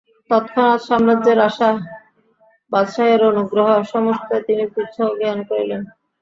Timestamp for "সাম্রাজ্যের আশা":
0.83-1.69